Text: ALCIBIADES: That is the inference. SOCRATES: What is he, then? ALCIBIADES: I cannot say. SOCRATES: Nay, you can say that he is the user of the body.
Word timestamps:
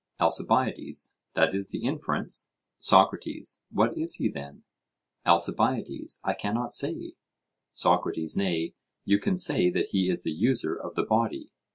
ALCIBIADES: 0.19 1.13
That 1.35 1.53
is 1.53 1.69
the 1.69 1.83
inference. 1.83 2.49
SOCRATES: 2.79 3.61
What 3.69 3.95
is 3.95 4.15
he, 4.15 4.29
then? 4.29 4.63
ALCIBIADES: 5.27 6.21
I 6.23 6.33
cannot 6.33 6.71
say. 6.73 7.13
SOCRATES: 7.71 8.35
Nay, 8.35 8.73
you 9.05 9.19
can 9.19 9.37
say 9.37 9.69
that 9.69 9.89
he 9.91 10.09
is 10.09 10.23
the 10.23 10.31
user 10.33 10.75
of 10.75 10.95
the 10.95 11.03
body. 11.05 11.51